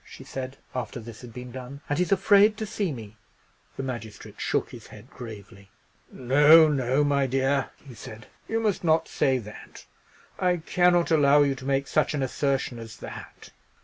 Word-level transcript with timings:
she 0.03 0.23
said, 0.23 0.57
after 0.73 0.99
this 0.99 1.21
had 1.21 1.31
been 1.31 1.51
done; 1.51 1.79
"and 1.87 1.99
he's 1.99 2.11
afraid 2.11 2.57
to 2.57 2.65
see 2.65 2.91
me!" 2.91 3.15
The 3.77 3.83
magistrate 3.83 4.41
shook 4.41 4.71
his 4.71 4.87
head 4.87 5.11
gravely. 5.11 5.69
"No, 6.11 6.67
no, 6.67 7.03
my 7.03 7.27
dear," 7.27 7.69
he 7.77 7.93
said; 7.93 8.25
"you 8.47 8.59
must 8.59 8.83
not 8.83 9.07
say 9.07 9.37
that. 9.37 9.85
I 10.39 10.57
cannot 10.57 11.11
allow 11.11 11.43
you 11.43 11.53
to 11.53 11.65
make 11.65 11.85
such 11.87 12.15
an 12.15 12.23
assertion 12.23 12.79
as 12.79 12.97
that. 12.97 13.51